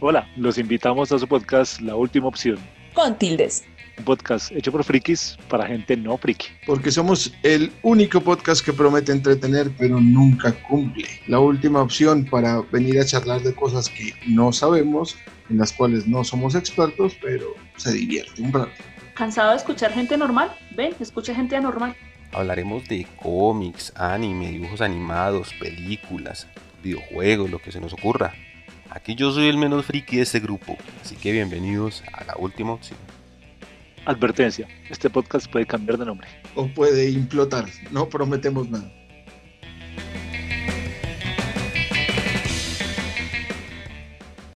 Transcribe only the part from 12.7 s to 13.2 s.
venir a